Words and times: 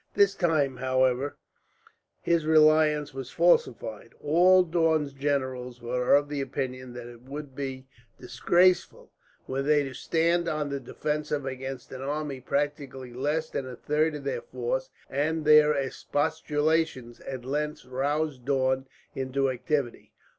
This 0.15 0.33
time, 0.33 0.77
however, 0.77 1.37
his 2.21 2.43
reliance 2.47 3.13
was 3.13 3.29
falsified. 3.29 4.13
All 4.19 4.63
Daun's 4.63 5.13
generals 5.13 5.79
were 5.79 6.15
of 6.15 6.31
opinion 6.31 6.93
that 6.93 7.05
it 7.05 7.21
would 7.21 7.53
be 7.53 7.85
disgraceful, 8.19 9.11
were 9.47 9.61
they 9.61 9.83
to 9.83 9.93
stand 9.93 10.47
on 10.49 10.69
the 10.71 10.79
defensive 10.79 11.45
against 11.45 11.91
an 11.91 12.01
army 12.01 12.39
practically 12.39 13.13
less 13.13 13.51
than 13.51 13.67
a 13.67 13.75
third 13.75 14.15
of 14.15 14.23
their 14.23 14.41
force; 14.41 14.89
and 15.07 15.45
their 15.45 15.71
expostulations 15.71 17.19
at 17.19 17.45
length 17.45 17.85
roused 17.85 18.43
Daun 18.43 18.87
into 19.13 19.51
activity. 19.51 20.13